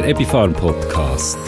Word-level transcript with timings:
der 0.00 0.08
Epifarm 0.08 0.54
Podcast. 0.54 1.38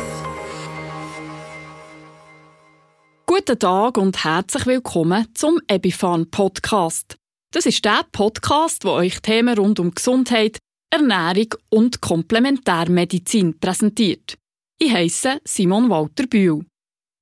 Guten 3.25 3.59
Tag 3.59 3.97
und 3.97 4.25
herzlich 4.25 4.67
willkommen 4.67 5.27
zum 5.33 5.59
Epifarm 5.69 6.31
Podcast. 6.31 7.17
Das 7.51 7.65
ist 7.65 7.83
der 7.83 8.05
Podcast, 8.13 8.85
wo 8.85 8.91
euch 8.91 9.23
Themen 9.23 9.57
rund 9.57 9.81
um 9.81 9.95
Gesundheit, 9.95 10.59
Ernährung 10.91 11.55
und 11.71 12.03
Komplementärmedizin 12.03 13.59
präsentiert. 13.59 14.37
Ich 14.79 14.93
heiße 14.93 15.41
Simon 15.45 15.89
Walter 15.89 16.27
Bühl. 16.27 16.67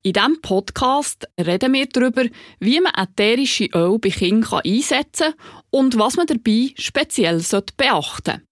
In 0.02 0.14
diesem 0.14 0.40
Podcast 0.42 1.28
reden 1.38 1.74
wir 1.74 1.86
darüber, 1.86 2.24
wie 2.58 2.80
man 2.80 2.94
ätherische 2.96 3.68
Öl 3.72 4.00
bei 4.00 4.08
Kindern 4.08 4.62
einsetzen 4.64 5.34
kann 5.36 5.62
und 5.70 5.96
was 5.96 6.16
man 6.16 6.26
dabei 6.26 6.72
speziell 6.76 7.40
beachten 7.76 8.24
sollte. 8.24 8.49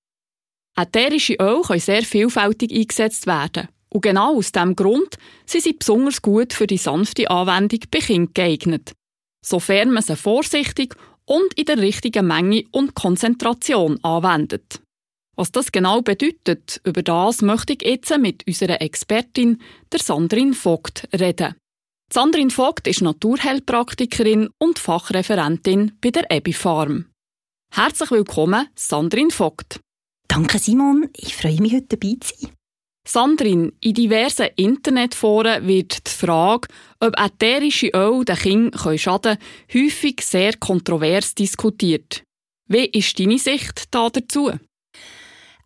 Ätherische 0.79 1.35
Öl 1.41 1.63
können 1.63 1.81
sehr 1.81 2.03
vielfältig 2.03 2.73
eingesetzt 2.73 3.27
werden. 3.27 3.67
Und 3.89 4.03
genau 4.03 4.37
aus 4.37 4.53
diesem 4.53 4.77
Grund 4.77 5.17
sind 5.45 5.65
sie 5.65 5.73
besonders 5.73 6.23
gut 6.23 6.53
für 6.53 6.69
die 6.69 6.77
sanfte 6.77 7.29
Anwendung 7.31 7.81
bei 7.91 7.99
Kindern 7.99 8.33
geeignet. 8.33 8.93
Sofern 9.45 9.91
man 9.91 10.05
sie 10.05 10.15
vorsichtig 10.15 10.95
und 11.25 11.53
in 11.55 11.65
der 11.65 11.79
richtigen 11.79 12.27
Menge 12.27 12.63
und 12.71 12.95
Konzentration 12.95 13.99
anwendet. 14.05 14.81
Was 15.37 15.51
das 15.51 15.73
genau 15.73 16.01
bedeutet, 16.01 16.81
über 16.85 17.03
das 17.03 17.43
möchte 17.43 17.73
ich 17.73 17.83
jetzt 17.83 18.17
mit 18.17 18.47
unserer 18.47 18.81
Expertin, 18.81 19.61
der 19.93 20.01
Sandrine 20.01 20.55
Vogt, 20.55 21.09
reden. 21.13 21.55
Sandrine 22.13 22.51
Vogt 22.51 22.87
ist 22.87 23.03
Naturheilpraktikerin 23.03 24.49
und 24.59 24.79
Fachreferentin 24.79 25.93
bei 26.01 26.11
der 26.11 26.31
Ebi 26.31 26.53
Farm. 26.53 27.07
Herzlich 27.73 28.11
willkommen, 28.11 28.69
Sandrine 28.75 29.31
Vogt. 29.31 29.81
Danke, 30.29 30.59
Simon. 30.59 31.09
Ich 31.17 31.35
freue 31.35 31.61
mich, 31.61 31.73
heute 31.73 31.97
dabei 31.97 32.17
zu 32.21 32.35
sein. 32.37 32.53
Sandrine, 33.09 33.73
in 33.81 33.95
diversen 33.95 34.49
Internetforen 34.57 35.67
wird 35.67 36.07
die 36.07 36.11
Frage, 36.11 36.69
ob 37.01 37.19
ätherische 37.19 37.89
Öl 37.95 38.23
den 38.25 38.37
Kindern 38.37 38.99
schaden 38.99 39.39
können, 39.39 39.85
häufig 39.87 40.21
sehr 40.21 40.53
kontrovers 40.59 41.35
diskutiert. 41.35 42.23
Wie 42.67 42.85
ist 42.85 43.19
deine 43.19 43.39
Sicht 43.39 43.85
da 43.95 44.11
dazu? 44.11 44.53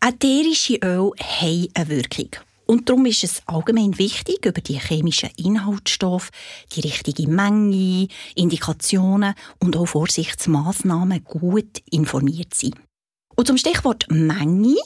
Ätherische 0.00 0.76
Öle 0.76 1.10
haben 1.18 1.68
eine 1.74 1.88
Wirkung. 1.88 2.30
Und 2.66 2.88
darum 2.88 3.06
ist 3.06 3.24
es 3.24 3.42
allgemein 3.46 3.98
wichtig, 3.98 4.46
über 4.46 4.60
die 4.60 4.78
chemischen 4.78 5.30
Inhaltsstoffe, 5.36 6.30
die 6.74 6.80
richtige 6.80 7.28
Menge, 7.28 8.06
Indikationen 8.36 9.34
und 9.58 9.76
auch 9.76 9.86
Vorsichtsmaßnahmen 9.86 11.24
gut 11.24 11.82
informiert 11.90 12.54
zu 12.54 12.68
sein. 12.68 12.91
Und 13.36 13.46
zum 13.46 13.56
Stichwort 13.56 14.06
Menge. 14.10 14.76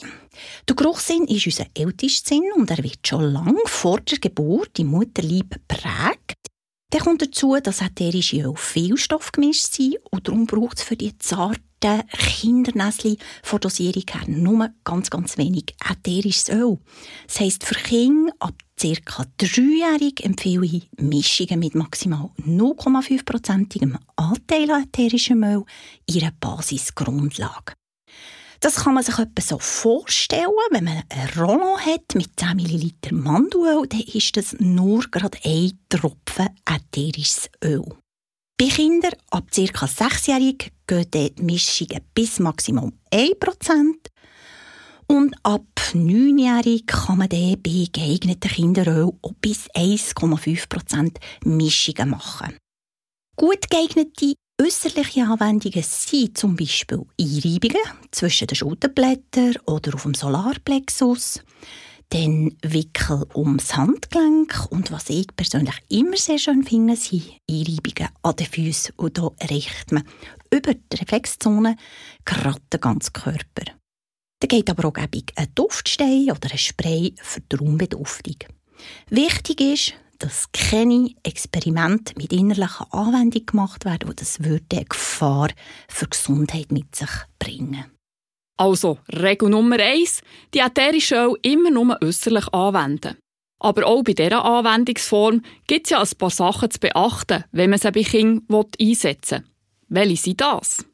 Der 0.67 0.75
Geruchssinn 0.75 1.25
ist 1.25 1.45
unser 1.45 1.65
ältester 1.73 2.35
Sinn 2.35 2.43
und 2.55 2.69
er 2.71 2.83
wird 2.83 3.05
schon 3.05 3.31
lange 3.31 3.59
vor 3.65 3.99
der 4.01 4.19
Geburt 4.19 4.79
im 4.79 4.87
Mutterleib 4.87 5.55
prägt. 5.67 6.37
Dann 6.91 7.01
kommt 7.01 7.21
dazu, 7.21 7.57
dass 7.61 7.81
ätherische 7.81 8.41
Öl 8.41 8.55
viel 8.55 8.97
Stoff 8.97 9.31
gemischt 9.31 9.73
sind 9.73 9.97
und 10.11 10.27
darum 10.27 10.45
braucht 10.45 10.77
es 10.77 10.83
für 10.83 10.95
die 10.95 11.17
zarten 11.17 12.03
Kindernäsli 12.11 13.17
von 13.43 13.59
Dosierung 13.59 14.03
her 14.09 14.27
nur 14.27 14.69
ganz, 14.85 15.09
ganz 15.09 15.37
wenig 15.37 15.75
ätherisches 15.89 16.49
Öl. 16.49 16.77
Das 17.27 17.39
heisst, 17.41 17.65
für 17.65 17.75
Kinder 17.75 18.31
ab 18.39 18.55
ca. 18.79 19.25
dreijährig 19.37 20.23
empfehle 20.23 20.65
ich 20.65 20.89
Mischungen 20.97 21.59
mit 21.59 21.75
maximal 21.75 22.29
0,5%igem 22.45 23.97
Anteil 24.15 24.71
an 24.71 24.83
ätherischem 24.83 25.43
Öl 25.43 25.65
ihre 26.05 26.31
Basisgrundlage. 26.39 27.73
Das 28.59 28.75
kann 28.75 28.95
man 28.95 29.03
sich 29.03 29.17
etwa 29.19 29.41
so 29.41 29.59
vorstellen, 29.59 30.49
wenn 30.71 30.83
man 30.83 31.03
ein 31.09 31.29
Rollon 31.37 31.79
hat 31.79 32.15
mit 32.15 32.39
10 32.39 32.57
ml 32.57 32.91
Mandelöl, 33.11 33.87
dann 33.87 34.01
ist 34.01 34.35
das 34.35 34.55
nur 34.59 35.01
gerade 35.11 35.37
ein 35.43 35.77
Tropfen 35.89 36.49
ätherisches 36.65 37.49
Öl. 37.63 37.85
Bei 38.59 38.67
Kindern 38.67 39.13
ab 39.29 39.51
ca. 39.51 39.85
6-jährig 39.85 40.71
gehen 40.87 41.11
die 41.11 41.33
Mischungen 41.41 42.01
bis 42.15 42.39
maximal 42.39 42.91
1%. 43.13 43.93
Und 45.09 45.35
ab 45.43 45.63
9-jährig 45.93 46.87
kann 46.87 47.19
man 47.19 47.29
dann 47.29 47.61
bei 47.61 47.87
geeigneten 47.91 48.49
Kinderöl 48.49 49.11
auch 49.21 49.33
bis 49.39 49.69
1,5% 49.71 51.17
Mischungen 51.45 52.09
machen. 52.09 52.57
Gut 53.35 53.69
geeignete 53.69 54.33
äußerliche 54.61 55.23
Anwendungen 55.23 55.83
sind 55.83 56.37
zum 56.37 56.55
Beispiel 56.55 57.05
Einreibungen 57.19 57.83
zwischen 58.11 58.47
den 58.47 58.55
Schulterblättern 58.55 59.55
oder 59.65 59.93
auf 59.93 60.03
dem 60.03 60.15
Solarplexus, 60.15 61.41
dann 62.09 62.55
Wickel 62.63 63.25
ums 63.35 63.75
Handgelenk 63.75 64.67
und 64.71 64.91
was 64.91 65.09
ich 65.09 65.27
persönlich 65.35 65.75
immer 65.89 66.17
sehr 66.17 66.39
schön 66.39 66.63
finde, 66.63 66.95
sind 66.95 67.39
Einreibungen 67.49 68.09
an 68.23 68.35
den 68.35 68.47
Füßen 68.47 68.95
und 68.95 69.19
hier 69.19 69.31
erreicht 69.37 69.91
man 69.91 70.07
über 70.51 70.73
die 70.73 70.97
Reflexzone 70.97 71.75
gerade 72.25 72.61
den 72.73 72.81
ganzen 72.81 73.13
Körper. 73.13 73.65
Da 74.39 74.47
geht 74.47 74.69
aber 74.69 74.87
auch 74.87 74.95
ein 74.95 75.53
Duftstein 75.53 76.31
oder 76.31 76.51
ein 76.51 76.57
Spray 76.57 77.13
für 77.21 77.41
die 77.41 77.55
Raumbeduftung. 77.55 78.37
Wichtig 79.09 79.61
ist, 79.61 79.93
dass 80.19 80.51
keine 80.51 81.11
Experimente 81.23 82.13
mit 82.17 82.33
innerlicher 82.33 82.87
Anwendung 82.93 83.45
gemacht 83.45 83.85
werden, 83.85 84.09
wo 84.09 84.13
das 84.13 84.43
würde 84.43 84.65
eine 84.77 84.85
Gefahr 84.85 85.49
für 85.87 86.05
die 86.05 86.09
Gesundheit 86.11 86.71
mit 86.71 86.95
sich 86.95 87.09
bringen. 87.39 87.85
Also, 88.57 88.97
Regel 89.09 89.49
Nummer 89.49 89.79
eins: 89.79 90.21
die 90.53 90.59
ätherische 90.59 91.15
Öl 91.15 91.35
immer 91.43 91.69
nur 91.69 91.97
äußerlich 92.01 92.47
anwenden. 92.53 93.17
Aber 93.59 93.85
auch 93.85 94.03
bei 94.03 94.13
dieser 94.13 94.43
Anwendungsform 94.43 95.41
gibt 95.67 95.87
es 95.87 95.91
ja 95.91 96.01
ein 96.01 96.17
paar 96.17 96.29
Sachen 96.29 96.69
zu 96.69 96.79
beachten, 96.79 97.43
wenn 97.51 97.69
man 97.69 97.79
sie 97.79 97.91
bei 97.91 98.03
Kindern 98.03 98.65
einsetzen 98.79 99.39
will. 99.39 99.49
Welche 99.89 100.23
sind 100.23 100.41
das? 100.41 100.85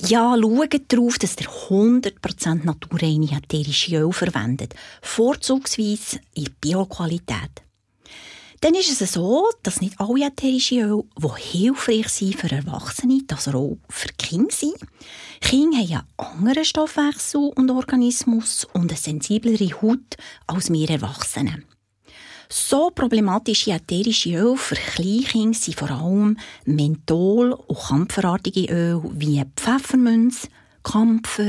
Ja, 0.00 0.34
schaut 0.34 0.92
darauf, 0.92 1.18
dass 1.18 1.36
ihr 1.36 1.46
100% 1.46 2.64
naturreine 2.64 3.30
ätherische 3.36 3.96
Öl 3.96 4.12
verwendet, 4.12 4.74
vorzugsweise 5.02 6.20
in 6.34 6.48
Bioqualität. 6.60 7.62
Dann 8.62 8.74
ist 8.74 9.00
es 9.00 9.14
so, 9.14 9.48
dass 9.62 9.80
nicht 9.80 9.98
alle 9.98 10.26
ätherische 10.26 10.82
Öle, 10.82 11.04
die 11.16 11.40
hilfreich 11.40 12.08
sind 12.08 12.36
für 12.36 12.50
Erwachsene, 12.50 13.22
das 13.26 13.48
auch 13.48 13.78
für 13.88 14.08
Kinder 14.18 14.54
sind. 14.54 14.76
Kinder 15.40 15.78
haben 15.78 15.88
ja 15.88 16.04
anderen 16.18 16.66
Stoffwechsel 16.66 17.52
und 17.54 17.70
Organismus 17.70 18.66
und 18.74 18.90
eine 18.90 19.00
sensiblere 19.00 19.80
Haut 19.80 20.16
als 20.46 20.70
wir 20.70 20.90
Erwachsene. 20.90 21.62
So 22.50 22.90
problematische 22.90 23.70
ätherische 23.70 24.34
Öle 24.34 24.56
für 24.58 24.74
Kleinkinder 24.74 25.56
sind 25.56 25.78
vor 25.78 25.90
allem 25.90 26.36
Menthol- 26.66 27.52
und 27.52 27.78
kampferartige 27.78 28.70
Öle 28.70 29.02
wie 29.14 29.42
Pfefferminz, 29.56 30.48
Kampfer, 30.82 31.48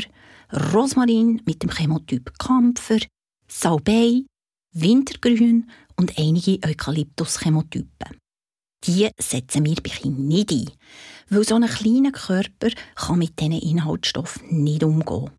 Rosmarin 0.74 1.42
mit 1.46 1.62
dem 1.62 1.72
Chemotyp 1.72 2.32
Kampfer, 2.40 3.00
Salbei, 3.50 4.24
Wintergrün 4.74 5.70
und 6.02 6.18
einige 6.18 6.58
Eukalyptus-Chemotypen. 6.68 8.18
Die 8.86 9.08
setzen 9.20 9.66
wir 9.66 9.76
bei 9.76 9.92
Kindern 9.92 10.28
nicht 10.28 10.52
ein, 10.52 10.72
weil 11.30 11.44
so 11.44 11.54
ein 11.54 11.68
kleiner 11.68 12.12
Körper 12.12 12.70
kann 12.96 13.20
mit 13.20 13.40
diesen 13.40 13.52
Inhaltsstoffen 13.52 14.64
nicht 14.64 14.84
umgehen. 14.84 15.30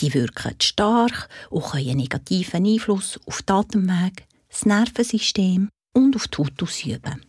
Die 0.00 0.14
wirken 0.14 0.54
stark 0.62 1.28
und 1.50 1.64
können 1.64 1.88
einen 1.88 1.98
negativen 1.98 2.64
Einfluss 2.64 3.20
auf 3.26 3.42
den 3.42 3.56
Atemweg, 3.56 4.26
das 4.48 4.64
Nervensystem 4.64 5.68
und 5.92 6.16
auf 6.16 6.28
die 6.28 6.38
Haut 6.38 6.62
ausüben. 6.62 7.26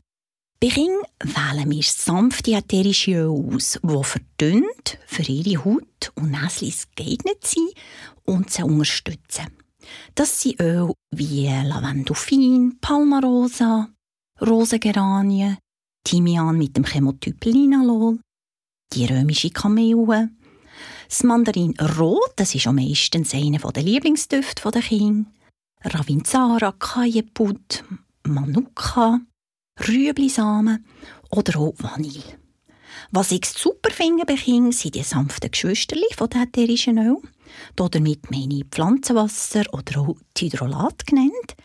Bei 0.62 0.70
Kindern 0.70 1.04
wählen 1.20 1.70
wir 1.70 1.84
sanfte 1.84 2.54
ätherische 2.54 3.12
Öle 3.12 3.56
aus, 3.56 3.80
die 3.84 4.04
verdünnt 4.04 4.98
für 5.06 5.24
ihre 5.24 5.66
Haut 5.66 6.12
und 6.16 6.32
Näslis 6.32 6.88
geeignet 6.96 7.46
sind 7.46 7.74
und 8.24 8.50
sie 8.50 8.64
unterstützen. 8.64 9.67
Das 10.16 10.42
sind 10.42 10.60
Öle 10.60 10.94
wie 11.12 11.48
Lavendulfin, 11.48 12.78
Palmarosa, 12.80 13.90
Rosengeranien, 14.42 15.58
Thymian 16.04 16.58
mit 16.58 16.76
dem 16.76 16.86
Chemotyp 16.86 17.44
Linalol, 17.46 18.20
die 18.94 19.06
römische 19.06 19.50
Kamille, 19.50 20.30
das 21.08 21.24
Mandarin 21.24 21.74
Rot, 21.98 22.34
das 22.36 22.54
ist 22.56 22.68
am 22.68 22.76
meistens 22.76 23.34
einer 23.34 23.60
der 23.60 23.84
Lieblingsdüfte 23.84 24.70
der 24.72 24.82
Kinder, 24.82 25.30
Ravinzara, 25.84 26.74
Kajeput, 26.74 27.84
Manuka, 28.24 29.22
Rüeblisamen 29.88 30.86
oder 31.30 31.60
auch 31.60 31.74
Vanille. 31.78 32.40
Was 33.12 33.32
ich 33.32 33.46
super 33.46 33.92
finde 33.92 34.26
bei 34.26 34.36
Kindern, 34.36 34.72
sind 34.72 34.96
die 34.96 35.04
sanften 35.04 35.52
Geschwisterli 35.52 36.08
von 36.16 36.30
ätherischen 36.32 36.98
Öl. 36.98 37.18
Damit 37.76 38.32
meine 38.32 38.56
ich 38.56 38.66
Pflanzenwasser 38.72 39.64
oder 39.72 40.02
auch 40.02 40.16
Hydrolat 40.38 41.06
genannt. 41.06 41.56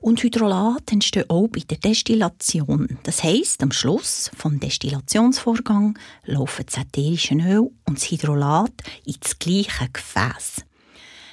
Und 0.00 0.22
Hydrolat 0.22 0.92
entsteht 0.92 1.28
auch 1.28 1.48
bei 1.48 1.60
der 1.60 1.78
Destillation. 1.78 2.98
Das 3.02 3.24
heisst, 3.24 3.62
am 3.62 3.72
Schluss 3.72 4.30
vom 4.36 4.60
Destillationsvorgang 4.60 5.98
laufen 6.24 6.64
das 6.66 6.78
ätherische 6.78 7.34
Öl 7.34 7.70
und 7.84 7.98
das 7.98 8.10
Hydrolat 8.10 8.72
ins 9.04 9.38
gleiche 9.38 9.88
Gefäß. 9.92 10.64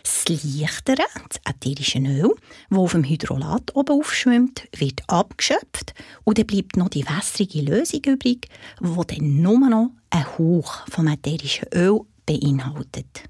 Das 0.01 0.25
leichtere, 0.27 1.03
das 1.29 1.39
ätherische 1.45 1.99
Öl, 1.99 2.35
das 2.69 2.79
auf 2.79 2.91
dem 2.91 3.03
Hydrolat 3.03 3.75
oben 3.75 3.99
aufschwimmt, 3.99 4.67
wird 4.75 5.01
abgeschöpft 5.07 5.93
und 6.23 6.37
dann 6.37 6.47
bleibt 6.47 6.77
noch 6.77 6.89
die 6.89 7.05
wässrige 7.05 7.61
Lösung 7.61 8.01
übrig, 8.05 8.47
die 8.81 9.15
dann 9.15 9.41
nur 9.41 9.69
noch 9.69 9.91
einen 10.09 10.37
Hauch 10.37 10.87
vom 10.89 11.07
ätherischen 11.07 11.67
Öl 11.73 12.01
beinhaltet. 12.25 13.23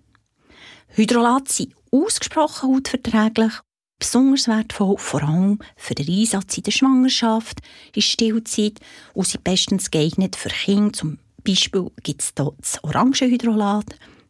Hydrolate 0.98 1.52
sind 1.52 1.76
ausgesprochen 1.92 2.70
hautverträglich, 2.70 3.52
besonders 4.00 4.48
wertvoll, 4.48 4.98
vor 4.98 5.24
allem 5.24 5.60
für 5.76 5.94
den 5.94 6.08
Einsatz 6.08 6.56
in 6.56 6.64
der 6.64 6.72
Schwangerschaft, 6.72 7.60
in 7.94 8.02
Stillzeit 8.02 8.80
und 9.14 9.28
sind 9.28 9.44
bestens 9.44 9.92
geeignet 9.92 10.38
für 10.38 10.48
Kinder. 10.48 10.94
Zum 10.94 11.20
Beispiel 11.44 11.92
gibt 12.02 12.22
es 12.22 12.32
hier 12.38 12.54
das 12.58 12.82
Orangenhydrolat, 12.82 13.88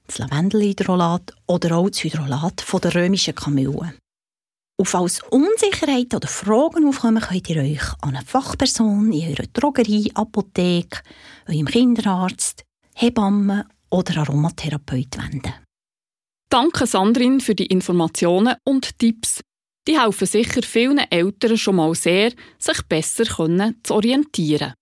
das 0.07 0.17
Lavendelhydrolat 0.17 1.35
oder 1.45 1.77
auch 1.77 1.89
das 1.89 2.03
Hydrolat 2.03 2.61
von 2.61 2.81
der 2.81 2.95
römischen 2.95 3.35
Kamille. 3.35 3.93
Und 4.77 4.87
falls 4.87 5.21
Unsicherheiten 5.29 6.15
oder 6.15 6.27
Fragen 6.27 6.87
aufkommen, 6.87 7.21
könnt 7.21 7.47
ihr 7.47 7.61
euch 7.61 7.93
an 8.01 8.15
eine 8.15 8.25
Fachperson 8.25 9.13
in 9.13 9.29
eurer 9.29 9.45
Drogerie, 9.53 10.11
Apotheke, 10.15 11.01
eurem 11.47 11.67
Kinderarzt, 11.67 12.63
Hebamme 12.95 13.67
oder 13.91 14.17
Aromatherapeut 14.17 15.15
wenden. 15.19 15.64
Danke 16.49 16.85
Sandrin 16.85 17.41
für 17.41 17.55
die 17.55 17.65
Informationen 17.65 18.55
und 18.63 18.97
Tipps. 18.99 19.41
Die 19.87 19.99
helfen 19.99 20.27
sicher 20.27 20.63
vielen 20.63 20.99
Eltern 20.99 21.57
schon 21.57 21.75
mal 21.75 21.93
sehr, 21.95 22.31
sich 22.57 22.81
besser 22.83 23.25
zu 23.83 23.93
orientieren. 23.93 24.73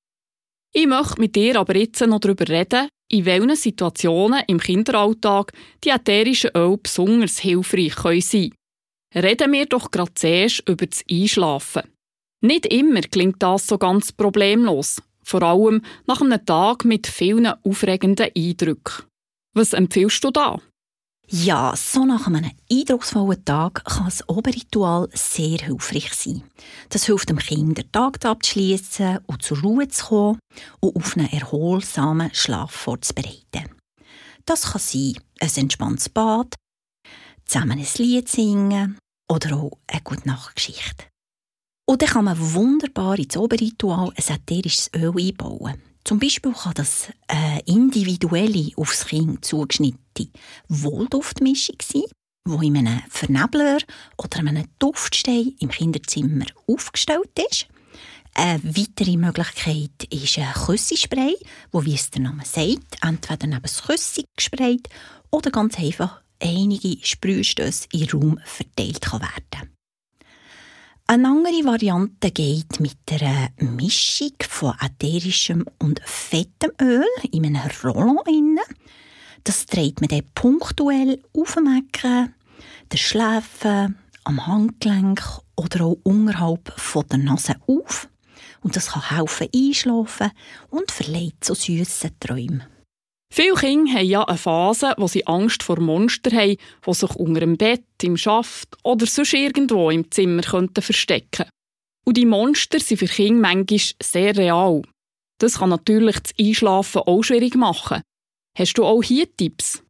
Ich 0.74 0.88
möchte 0.88 1.19
mit 1.19 1.36
dir 1.36 1.60
aber 1.60 1.75
jetzt 1.75 2.01
noch 2.01 2.19
darüber 2.19 2.48
reden, 2.48 2.89
in 3.10 3.25
welchen 3.25 3.56
Situationen 3.56 4.44
im 4.48 4.60
Kinderalltag 4.60 5.51
die 5.83 5.89
ätherischen 5.89 6.51
Öl 6.56 6.77
besonders 6.81 7.39
hilfreich 7.39 7.94
sein 8.25 8.50
können. 8.50 9.24
Reden 9.24 9.51
wir 9.51 9.66
doch 9.68 9.92
gerade 9.92 10.13
zuerst 10.16 10.68
über 10.68 10.88
das 10.88 11.04
Einschlafen. 11.09 11.83
Nicht 12.42 12.66
immer 12.66 13.01
klingt 13.01 13.42
das 13.44 13.68
so 13.68 13.77
ganz 13.77 14.12
problemlos, 14.12 15.01
vor 15.24 15.44
allem 15.44 15.81
nach 16.07 16.21
einem 16.21 16.44
Tag 16.45 16.86
mit 16.86 17.07
vielen 17.07 17.45
aufregenden 17.45 18.31
Eindrücken. 18.36 19.06
Was 19.54 19.74
empfiehlst 19.74 20.24
du 20.24 20.31
da? 20.31 20.59
Ja, 21.29 21.73
so 21.75 22.05
nach 22.05 22.27
einem 22.27 22.51
eindrucksvollen 22.71 23.43
Tag 23.45 23.85
kann 23.85 24.05
das 24.05 24.27
Oberritual 24.27 25.07
sehr 25.13 25.57
hilfreich 25.57 26.13
sein. 26.13 26.43
Das 26.89 27.05
hilft 27.05 27.29
dem 27.29 27.39
Kind, 27.39 27.77
den 27.77 27.91
Tag 27.91 28.23
abzuschließen 28.23 29.19
und 29.25 29.41
zur 29.41 29.61
Ruhe 29.61 29.87
zu 29.87 30.05
kommen 30.05 30.39
und 30.81 30.95
auf 30.95 31.15
einen 31.17 31.31
erholsamen 31.31 32.33
Schlaf 32.33 32.71
vorzubereiten. 32.71 33.69
Das 34.45 34.73
kann 34.73 34.81
sein 34.81 35.13
ein 35.39 35.49
entspanntes 35.55 36.09
Bad, 36.09 36.55
zusammen 37.45 37.79
ein 37.79 37.87
Lied 37.97 38.27
singen 38.27 38.97
oder 39.29 39.55
auch 39.55 39.77
eine 39.87 40.01
gute 40.01 40.27
Nachtgeschichte. 40.27 41.05
Und 41.85 42.01
dann 42.01 42.09
kann 42.09 42.25
man 42.25 42.53
wunderbar 42.53 43.17
ins 43.17 43.37
Oberritual 43.37 44.09
ein 44.15 44.35
ätherisches 44.35 44.91
Öl 44.95 45.13
einbauen. 45.17 45.81
Zum 46.03 46.19
Beispiel 46.19 46.51
kann 46.51 46.73
das 46.73 47.07
eine 47.27 47.61
individuelle, 47.61 48.71
aufs 48.75 49.05
Kind 49.05 49.45
zugeschnittene 49.45 50.02
Wohlduftmischung 50.68 51.77
sein, 51.81 52.04
die 52.48 52.68
in 52.68 52.77
einem 52.77 53.01
Vernebler 53.10 53.80
oder 54.18 54.39
einem 54.39 54.68
Duftstein 54.80 55.56
im 55.60 55.69
Kinderzimmer 55.69 56.45
aufgestellt 56.68 57.39
ist. 57.50 57.68
Eine 58.36 58.63
weitere 58.63 59.18
Möglichkeit 59.18 60.04
ist 60.10 60.39
ein 60.39 60.54
Küssispray, 60.54 61.36
wo, 61.71 61.86
wie 61.86 61.94
es 61.94 62.10
der 62.10 62.24
Name 62.24 62.44
sagt, 62.45 62.98
entweder 63.01 63.48
neben 63.48 63.62
das 63.62 63.83
Küssi 63.83 64.25
gesprayt 64.36 64.89
oder 65.30 65.51
ganz 65.51 65.77
einfach 65.77 66.21
einige 66.42 66.98
Sprühstöße 67.06 67.88
im 67.92 68.09
Raum 68.09 68.39
verteilt 68.44 69.01
kann 69.01 69.21
werden 69.21 69.74
eine 71.06 71.27
andere 71.27 71.66
Variante 71.66 72.31
geht 72.31 72.80
mit 72.80 72.98
einer 73.12 73.50
Mischung 73.59 74.31
von 74.48 74.74
ätherischem 74.80 75.66
und 75.77 76.01
fettem 76.06 76.71
Öl 76.81 77.06
in 77.31 77.45
einem 77.45 77.69
Rollon. 77.83 78.57
Das 79.44 79.66
dreht 79.66 80.00
man 80.00 80.07
dann 80.07 80.24
punktuell 80.36 81.22
auf 81.34 81.56
dem 81.56 81.68
Ecken, 81.68 82.34
der 82.92 82.98
Schläfe, 82.98 83.94
am 84.24 84.48
Handgelenk 84.48 85.22
oder 85.56 85.86
auch 85.86 85.98
unterhalb 86.04 86.74
von 86.80 87.06
der 87.10 87.19
Nase 87.19 87.56
auf. 87.68 88.10
Und 88.62 88.75
das 88.75 88.92
kann 88.92 89.10
helfen 89.10 89.50
einschlafen 89.54 90.31
und 90.69 90.92
verleiht 90.92 91.36
zu 91.42 91.54
süßen 91.54 92.12
Träumen. 92.19 92.63
Viele 93.34 93.56
Kinder 93.56 93.94
haben 93.94 94.06
ja 94.06 94.24
eine 94.24 94.38
Phase, 94.38 94.94
wo 94.98 95.07
sie 95.07 95.25
Angst 95.25 95.63
vor 95.63 95.80
Monstern 95.80 96.38
haben, 96.38 96.57
die 96.86 96.94
sich 96.94 97.16
unter 97.16 97.40
dem 97.40 97.57
Bett, 97.57 97.84
im 98.04 98.16
Schaft 98.16 98.78
oder 98.84 99.07
sonst 99.07 99.34
irgendwo 99.34 99.90
im 99.90 100.10
Zimmer 100.12 100.44
könnten 100.44 100.84
verstecken 100.84 101.50
Und 102.06 102.18
die 102.18 102.28
Monster 102.28 102.80
sind 102.80 103.00
für 103.00 103.07
Kinder 103.07 103.42
manchmal 103.42 103.80
sehr 104.01 104.38
real. 104.38 104.84
Das 105.40 105.57
kann 105.57 105.69
natürlich 105.69 106.19
das 106.19 106.34
Einschlafen 106.40 107.01
auch 107.01 107.24
schwierig 107.24 107.56
machen. 107.56 108.04
Hast 108.55 108.77
du 108.77 108.85
auch 108.85 109.01
hier 109.01 109.35
Tipps? 109.35 109.81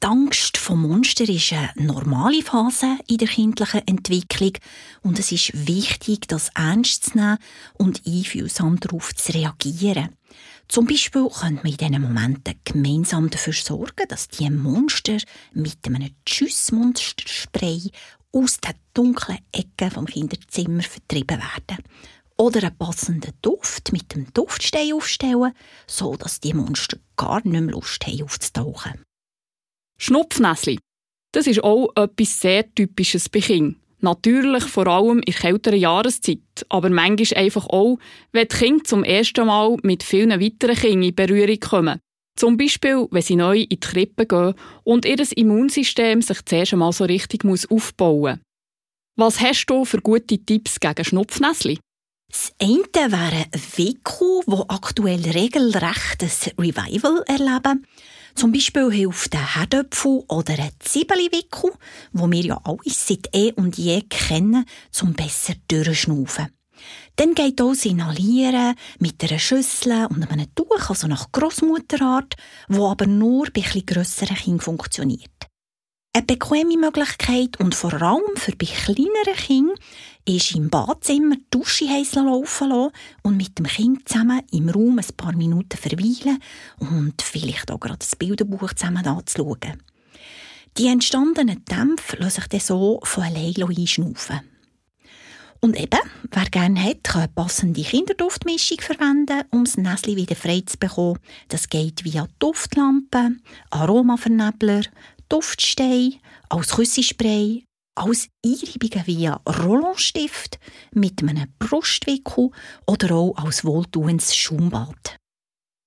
Die 0.00 0.06
Angst 0.06 0.56
vor 0.56 0.76
Monstern 0.76 1.26
ist 1.26 1.52
eine 1.52 1.72
normale 1.76 2.42
Phase 2.42 2.98
in 3.08 3.18
der 3.18 3.26
kindlichen 3.26 3.88
Entwicklung 3.88 4.52
und 5.02 5.18
es 5.18 5.32
ist 5.32 5.66
wichtig, 5.66 6.28
das 6.28 6.50
ernst 6.54 7.06
zu 7.06 7.18
nehmen 7.18 7.38
und 7.72 8.02
einfühlsam 8.06 8.78
darauf 8.78 9.12
zu 9.16 9.32
reagieren. 9.32 10.10
Zum 10.68 10.86
Beispiel 10.86 11.26
könnte 11.28 11.62
man 11.64 11.72
in 11.72 11.76
diesen 11.76 12.02
Momenten 12.02 12.60
gemeinsam 12.64 13.30
dafür 13.30 13.52
sorgen, 13.52 14.06
dass 14.08 14.28
die 14.28 14.48
Monster 14.48 15.16
mit 15.52 15.78
einem 15.84 16.14
Tschüss-Monsterspray 16.24 17.90
aus 18.30 18.58
den 18.60 18.74
dunklen 18.94 19.38
Ecken 19.50 19.90
vom 19.90 20.06
Kinderzimmer 20.06 20.82
vertrieben 20.82 21.40
werden. 21.40 21.82
Oder 22.36 22.64
einen 22.64 22.76
passenden 22.76 23.32
Duft 23.42 23.92
mit 23.92 24.14
dem 24.14 24.32
Duftstein 24.32 24.92
aufstellen, 24.92 25.52
so 25.86 26.16
dass 26.16 26.40
die 26.40 26.52
Monster 26.54 26.98
gar 27.16 27.36
nicht 27.44 27.46
mehr 27.46 27.62
Lust 27.62 28.04
haben 28.06 28.22
aufzutauchen. 28.22 29.02
Schnupfnäsli. 29.98 30.78
Das 31.32 31.46
ist 31.46 31.62
auch 31.62 31.90
etwas 31.96 32.40
sehr 32.40 32.72
Typisches 32.74 33.28
bei 33.28 33.40
Kindern. 33.40 33.80
Natürlich 34.00 34.64
vor 34.64 34.86
allem 34.86 35.20
in 35.20 35.32
kälteren 35.32 35.78
Jahreszeit, 35.78 36.66
aber 36.68 36.90
manchmal 36.90 37.44
einfach 37.44 37.66
auch, 37.68 37.98
wenn 38.32 38.48
die 38.48 38.56
Kinder 38.56 38.84
zum 38.84 39.02
ersten 39.02 39.46
Mal 39.46 39.76
mit 39.82 40.02
vielen 40.02 40.40
weiteren 40.40 40.76
Kindern 40.76 41.02
in 41.04 41.14
Berührung 41.14 41.60
kommen. 41.60 42.00
Zum 42.36 42.56
Beispiel, 42.56 43.06
wenn 43.10 43.22
sie 43.22 43.36
neu 43.36 43.60
in 43.60 43.68
die 43.68 43.80
Krippe 43.80 44.26
gehen 44.26 44.54
und 44.82 45.06
ihr 45.06 45.24
Immunsystem 45.36 46.20
sich 46.20 46.44
zuerst 46.44 46.72
einmal 46.72 46.92
so 46.92 47.04
richtig 47.04 47.44
aufbauen 47.44 48.40
muss. 48.40 48.40
Was 49.16 49.40
hast 49.40 49.66
du 49.66 49.84
für 49.84 50.00
gute 50.00 50.38
Tipps 50.38 50.80
gegen 50.80 51.04
Schnupfnäsli? 51.04 51.78
Das 52.34 52.52
eine 52.60 53.12
wäre 53.12 53.46
Wiku, 53.76 54.42
wo 54.46 54.64
aktuell 54.66 55.22
regelrecht 55.22 56.20
ein 56.20 56.52
Revival 56.58 57.22
erleben. 57.28 57.86
Zum 58.34 58.50
Beispiel 58.50 58.90
hilft 58.90 59.32
der 59.34 59.54
Herdöpfel 59.54 60.24
oder 60.26 60.54
ein 60.54 60.72
Zwiebelwickel, 60.80 61.70
wo 62.12 62.28
wir 62.28 62.40
ja 62.40 62.60
alle 62.64 62.78
seit 62.86 63.28
eh 63.32 63.52
und 63.52 63.78
je 63.78 64.02
kennen, 64.02 64.64
zum 64.90 65.12
besser 65.12 65.54
durchschnaufen. 65.68 66.48
Dann 67.14 67.36
geht 67.36 67.62
auch 67.62 67.70
das 67.70 67.84
Inhalieren 67.84 68.74
mit 68.98 69.22
einer 69.22 69.38
Schüssel 69.38 70.06
und 70.06 70.28
einem 70.28 70.52
Tuch, 70.56 70.90
also 70.90 71.06
nach 71.06 71.30
Grossmutterart, 71.30 72.34
wo 72.66 72.88
aber 72.88 73.06
nur 73.06 73.46
bei 73.54 73.60
etwas 73.60 73.86
grösseren 73.86 74.36
Kindern 74.36 74.60
funktioniert. 74.60 75.30
Eine 76.16 76.26
bequeme 76.26 76.76
Möglichkeit 76.76 77.58
und 77.58 77.74
vor 77.74 77.92
allem 77.94 78.36
für 78.36 78.54
bei 78.56 78.66
kleineren 78.66 79.36
Kindern 79.36 79.76
ist 80.26 80.54
im 80.54 80.70
Badzimmer 80.70 81.36
die 81.36 81.44
Dusche 81.50 81.88
heiß 81.88 82.14
laufen 82.14 82.68
lassen 82.68 82.92
und 83.22 83.36
mit 83.36 83.58
dem 83.58 83.66
Kind 83.66 84.08
zusammen 84.08 84.42
im 84.52 84.68
Raum 84.68 84.98
ein 84.98 85.16
paar 85.16 85.34
Minuten 85.34 85.76
verweilen 85.76 86.38
und 86.78 87.20
vielleicht 87.20 87.70
auch 87.70 87.80
gerade 87.80 87.98
das 87.98 88.16
Bilderbuch 88.16 88.72
zusammen 88.72 89.06
anzuschauen. 89.06 89.82
Die 90.78 90.88
entstandenen 90.88 91.64
Dämpfe 91.66 92.16
lassen 92.16 92.40
sich 92.40 92.48
dann 92.48 92.60
so 92.60 93.00
von 93.04 93.24
allein 93.24 93.54
einschnaufen. 93.56 94.40
Und 95.60 95.78
eben, 95.78 96.00
wer 96.30 96.44
gerne 96.50 96.82
hat, 96.82 97.04
kann 97.04 97.22
eine 97.22 97.32
passende 97.32 97.82
Kinderduftmischung 97.82 98.80
verwenden, 98.80 99.44
um 99.50 99.64
das 99.64 99.78
Näschen 99.78 100.16
wieder 100.16 100.36
frei 100.36 100.62
zu 100.66 100.76
bekommen. 100.76 101.20
Das 101.48 101.68
geht 101.68 102.04
via 102.04 102.26
Duftlampe, 102.38 103.36
Aromavernebler, 103.70 104.82
Duftstein, 105.28 106.16
als 106.50 106.72
Küssispray 106.72 107.64
als 107.94 108.28
Einreibungen 108.44 109.06
via 109.06 109.40
Rollonstift 109.46 110.58
mit 110.92 111.22
einem 111.22 111.52
Brustwickel 111.58 112.50
oder 112.86 113.14
auch 113.14 113.34
als 113.36 113.64
wohltuendes 113.64 114.34
Schaumbad. 114.34 115.16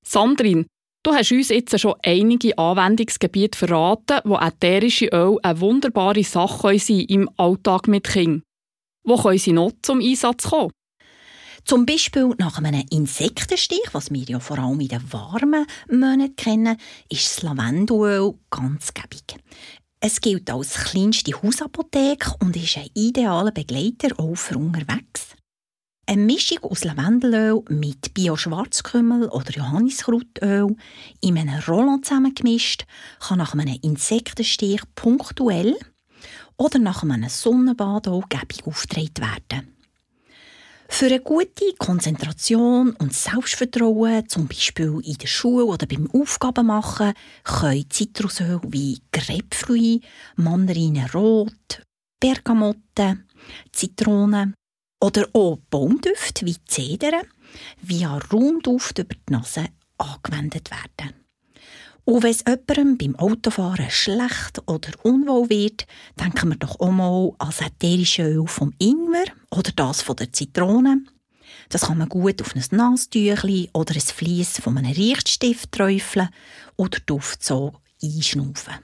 Sandrin, 0.06 0.66
du 1.04 1.14
hast 1.14 1.32
uns 1.32 1.50
jetzt 1.50 1.80
schon 1.80 1.96
einige 2.04 2.58
Anwendungsgebiete 2.58 3.58
verraten, 3.58 4.22
wo 4.24 4.38
ätherische 4.38 5.08
Öl 5.08 5.38
eine 5.44 5.60
wunderbare 5.60 6.24
Sache 6.24 6.80
sein 6.80 7.02
im 7.02 7.30
Alltag 7.38 7.88
mit 7.88 8.08
Kindern. 8.08 8.44
Wo 9.04 9.18
können 9.18 9.38
sie 9.38 9.54
noch 9.54 9.72
zum 9.82 10.02
Einsatz 10.02 10.50
kommen? 10.50 10.72
Zum 11.64 11.86
Beispiel 11.86 12.34
nach 12.38 12.60
einem 12.60 12.86
Insektenstich, 12.90 13.90
was 13.92 14.10
wir 14.10 14.24
ja 14.24 14.40
vor 14.40 14.58
allem 14.58 14.80
in 14.80 14.88
den 14.88 15.12
warmen 15.12 15.66
Monaten 15.90 16.36
kennen, 16.38 16.78
ist 17.10 17.28
das 17.28 17.44
Lavendelöl 17.44 18.36
ganz 18.50 18.94
gäbig. 18.94 19.36
Es 20.00 20.22
gilt 20.22 20.50
als 20.52 20.76
kleinste 20.76 21.32
Hausapotheke 21.42 22.36
und 22.40 22.56
ist 22.56 22.78
ein 22.78 22.90
idealer 22.94 23.52
Begleiter 23.52 24.20
auch 24.20 24.36
für 24.36 24.56
unterwegs. 24.56 25.36
Eine 26.06 26.22
Mischung 26.22 26.60
aus 26.64 26.84
Lavendelöl 26.84 27.64
mit 27.70 28.14
Bio-Schwarzkümmel 28.14 29.28
oder 29.30 29.52
Johanniskrautöl 29.52 30.76
in 31.22 31.38
einem 31.38 31.60
Roland 31.68 32.06
zusammengemischt 32.06 32.86
kann 33.20 33.40
nach 33.40 33.54
einem 33.54 33.80
Insektenstich 33.82 34.82
punktuell 34.94 35.76
oder 36.58 36.78
nach 36.78 37.02
einem 37.02 37.28
Sonnenbad 37.28 38.08
auch 38.08 38.30
gäbig 38.30 38.68
aufgetragen 38.68 39.18
werden. 39.18 39.77
Für 40.90 41.08
eine 41.08 41.20
gute 41.20 41.74
Konzentration 41.78 42.92
und 42.92 43.14
Selbstvertrauen, 43.14 44.28
zum 44.30 44.48
Beispiel 44.48 45.00
in 45.04 45.18
der 45.18 45.28
Schule 45.28 45.66
oder 45.66 45.86
beim 45.86 46.10
Aufgabenmachen, 46.12 47.14
können 47.44 47.90
Zitrusöl 47.90 48.60
wie 48.68 49.00
Grapefruit, 49.12 50.04
Mandarine 50.38 51.12
rot, 51.14 51.84
Bergamotte, 52.20 53.20
Zitrone 53.72 54.54
oder 55.00 55.28
auch 55.34 55.60
Baumdüfte 55.70 56.46
wie 56.46 56.58
Zedern 56.66 57.28
via 57.82 58.18
Raumduft 58.18 58.98
über 59.00 59.14
die 59.14 59.34
Nase 59.34 59.68
angewendet 59.98 60.72
werden. 60.72 61.27
Und 62.08 62.24
wenn 62.24 62.32
es 62.32 62.46
jemandem 62.48 62.98
beim 62.98 63.16
Autofahren 63.18 63.90
schlecht 63.90 64.62
oder 64.66 64.92
unwohl 65.04 65.50
wird, 65.50 65.86
denken 66.18 66.50
wir 66.50 66.56
doch 66.56 66.80
auch 66.80 66.92
mal 66.92 67.34
an 67.38 67.48
das 67.50 67.60
ätherische 67.60 68.24
Öl 68.24 68.48
vom 68.48 68.74
Ingwer 68.80 69.26
oder 69.52 69.74
das 69.76 70.04
von 70.04 70.16
der 70.16 70.32
Zitrone. 70.32 71.04
Das 71.68 71.88
kann 71.88 71.98
man 71.98 72.08
gut 72.08 72.42
auf 72.42 72.56
ein 72.56 72.64
Nasentüchli 72.72 73.70
oder 73.74 73.94
ein 73.94 74.00
Vlies 74.00 74.58
von 74.62 74.78
einem 74.78 74.94
Richtstift 74.94 75.74
träufeln 75.74 76.30
oder 76.78 76.98
Duft 77.06 77.44
so 77.44 77.74
einschnaufen. 78.02 78.76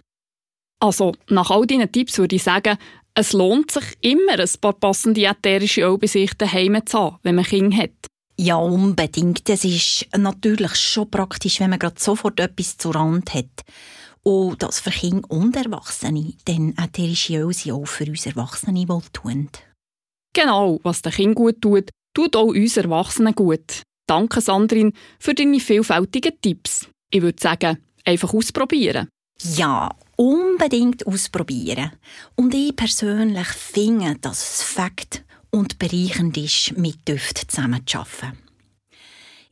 Also, 0.82 1.14
nach 1.30 1.50
all 1.50 1.66
diesen 1.66 1.90
Tipps 1.90 2.18
würde 2.18 2.36
ich 2.36 2.44
sagen, 2.44 2.78
es 3.16 3.32
lohnt 3.32 3.72
sich 3.72 3.86
immer, 4.02 4.38
ein 4.38 4.50
paar 4.60 4.74
passende 4.74 5.24
ätherische 5.24 5.84
Öl 5.84 5.98
bei 5.98 6.08
sich 6.08 6.34
daheim 6.34 6.86
zu 6.86 7.00
haben, 7.00 7.20
wenn 7.24 7.36
man 7.36 7.46
Kinder 7.46 7.78
hat. 7.78 8.13
Ja, 8.38 8.56
unbedingt. 8.56 9.48
Es 9.50 9.64
ist 9.64 10.08
natürlich 10.18 10.76
schon 10.76 11.10
praktisch, 11.10 11.60
wenn 11.60 11.70
man 11.70 11.80
gerade 11.80 12.00
sofort 12.00 12.40
etwas 12.40 12.78
zur 12.78 12.96
Rand 12.96 13.34
hat. 13.34 13.64
Und 14.24 14.64
das 14.64 14.80
für 14.80 14.90
Kinder 14.90 15.30
und 15.30 15.56
Erwachsene, 15.56 16.34
denn 16.48 16.76
ätherische 16.78 17.40
Öle 17.40 17.54
sind 17.54 17.74
auch 17.74 17.86
für 17.86 18.06
uns 18.06 18.26
Erwachsene 18.26 18.88
wohltuend. 18.88 19.62
Genau, 20.34 20.80
was 20.84 21.02
den 21.02 21.12
Kind 21.12 21.36
gut 21.36 21.62
tut, 21.62 21.90
tut 22.16 22.36
auch 22.36 22.48
uns 22.48 22.78
Erwachsenen 22.78 23.36
gut. 23.36 23.84
Danke, 24.08 24.42
Sandrin, 24.42 24.94
für 25.20 25.34
deine 25.34 25.60
vielfältigen 25.60 26.40
Tipps. 26.42 26.88
Ich 27.12 27.22
würde 27.22 27.42
sagen, 27.42 27.78
einfach 28.06 28.34
ausprobieren. 28.34 29.10
Ja, 29.56 29.92
unbedingt 30.16 31.06
ausprobieren. 31.06 31.92
Und 32.36 32.54
ich 32.54 32.76
persönlich 32.76 33.48
finde, 33.48 34.16
dass 34.20 34.56
es 34.56 34.64
Fakt 34.64 35.24
und 35.54 35.78
bereichernd 35.80 36.36
ist, 36.38 36.76
mit 36.78 37.08
Düften 37.08 37.48
zusammenzuarbeiten. 37.48 38.38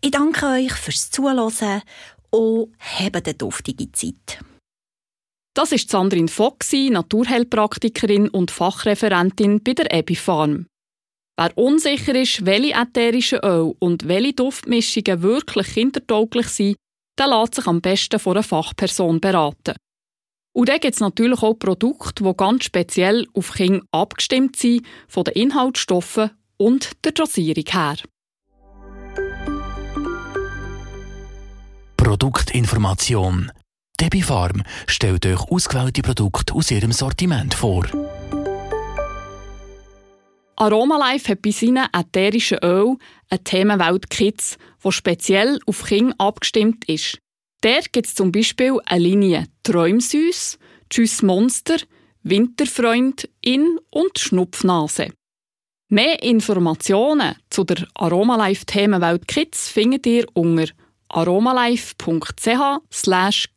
Ich 0.02 0.12
danke 0.12 0.48
euch 0.48 0.74
fürs 0.74 1.12
Zuhören 1.12 1.84
und 2.32 2.74
habt 2.80 3.28
eine 3.28 3.36
duftige 3.36 3.92
Zeit. 3.92 4.40
Das 5.54 5.72
ist 5.72 5.90
Sandrine 5.92 6.28
Fox, 6.28 6.72
Naturheilpraktikerin 6.74 8.30
und 8.30 8.52
Fachreferentin 8.52 9.62
bei 9.64 9.74
der 9.74 9.94
Epifarm. 9.94 10.66
Wer 11.38 11.58
unsicher 11.58 12.16
ist, 12.16 12.46
welche 12.46 12.74
ätherischen 12.74 13.40
Öl 13.44 13.76
und 13.80 14.08
welche 14.08 14.34
Duftmischungen 14.34 15.22
wirklich 15.22 15.74
kindertauglich 15.74 16.48
sind, 16.48 16.78
der 17.20 17.28
lässt 17.28 17.56
sich 17.56 17.68
am 17.68 17.82
besten 17.82 18.20
von 18.20 18.38
einer 18.38 18.44
Fachperson 18.44 19.20
beraten. 19.20 19.76
Und 20.54 20.70
dann 20.70 20.80
gibt 20.80 20.96
es 20.96 21.00
natürlich 21.00 21.42
auch 21.42 21.54
Produkte, 21.54 22.24
die 22.24 22.34
ganz 22.36 22.66
speziell 22.66 23.26
auf 23.34 23.54
Kinder 23.54 23.86
abgestimmt 23.92 24.56
sind, 24.58 24.86
von 25.08 25.24
den 25.24 25.34
Inhaltsstoffen 25.36 26.32
und 26.58 26.92
der 27.06 27.14
Dosierung 27.14 27.64
her. 27.70 27.96
Produktinformation. 31.96 33.52
Debbie 34.00 34.24
Farm 34.24 34.64
stellt 34.88 35.26
euch 35.26 35.40
ausgewählte 35.50 36.02
Produkte 36.02 36.54
aus 36.54 36.72
ihrem 36.72 36.92
Sortiment 36.92 37.54
vor. 37.54 37.86
Aromalife 40.56 41.32
hat 41.32 41.42
bei 41.42 41.52
seinen 41.52 41.88
ätherischen 41.94 42.58
Öl 42.64 42.98
eine 43.30 43.44
Themenwelt 43.44 44.10
Kids, 44.10 44.58
die 44.84 44.92
speziell 44.92 45.60
auf 45.66 45.86
Kinder 45.86 46.16
abgestimmt 46.18 46.86
ist. 46.90 47.21
Dort 47.62 47.94
gibt 47.94 48.08
es 48.08 48.16
zum 48.16 48.32
Beispiel 48.32 48.80
eine 48.86 49.04
Linie 49.04 49.46
Träumsüß, 49.64 50.58
Tschüss 50.90 51.22
Monster, 51.22 51.78
Winterfreund, 52.24 53.30
In- 53.42 53.80
und 53.92 54.18
Schnupfnase. 54.18 55.10
Mehr 55.90 56.24
Informationen 56.24 57.36
zu 57.50 57.64
der 57.64 57.88
Aromalife 57.94 58.66
Themenwelt 58.66 59.28
Kids 59.28 59.70
findet 59.70 60.08
ihr 60.08 60.26
unter 60.34 60.72
aromalife.ch 61.10 62.00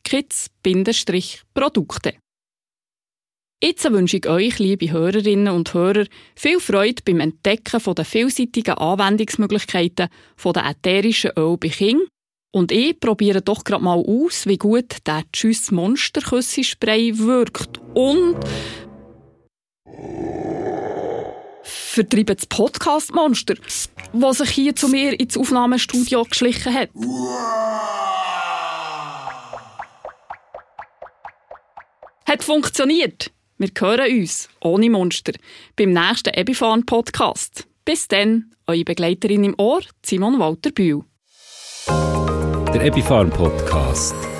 kids-produkte. 0.02 2.14
Jetzt 3.62 3.90
wünsche 3.90 4.18
ich 4.18 4.28
euch, 4.28 4.58
liebe 4.58 4.90
Hörerinnen 4.90 5.54
und 5.54 5.72
Hörer, 5.72 6.04
viel 6.34 6.60
Freude 6.60 7.02
beim 7.04 7.20
Entdecken 7.20 7.94
der 7.94 8.04
vielseitigen 8.04 8.74
Anwendungsmöglichkeiten 8.74 10.08
der 10.44 10.66
ätherischen 10.66 11.30
Öl 11.38 11.56
bei 11.56 11.68
Kindern 11.68 12.08
und 12.54 12.70
ich 12.70 13.00
probiere 13.00 13.42
doch 13.42 13.64
gerade 13.64 13.82
mal 13.82 13.98
aus, 13.98 14.46
wie 14.46 14.58
gut 14.58 14.98
der 15.06 15.24
Tschüss 15.32 15.72
Monsterküsse-Spray 15.72 17.18
wirkt. 17.18 17.80
Und 17.94 18.36
vertreibt 21.64 22.30
das 22.30 22.46
Podcast-Monster, 22.46 23.56
das 24.12 24.38
sich 24.38 24.50
hier 24.50 24.76
zu 24.76 24.86
mir 24.86 25.18
ins 25.18 25.36
Aufnahmestudio 25.36 26.22
geschlichen 26.22 26.72
hat. 26.72 26.90
Hat 32.28 32.44
funktioniert. 32.44 33.32
Wir 33.58 33.70
hören 33.76 34.20
uns, 34.20 34.48
ohne 34.60 34.90
Monster, 34.90 35.32
beim 35.74 35.92
nächsten 35.92 36.32
Ebifan 36.34 36.86
Podcast. 36.86 37.66
Bis 37.84 38.06
dann, 38.06 38.52
eure 38.68 38.84
Begleiterin 38.84 39.42
im 39.42 39.54
Ohr, 39.58 39.82
Simon 40.04 40.38
Walter 40.38 40.70
Bühl. 40.70 41.04
Der 42.74 42.86
Epifarm 42.86 43.30
Podcast. 43.30 44.33